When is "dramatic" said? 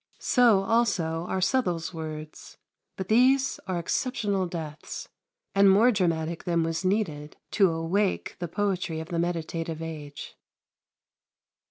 5.91-6.43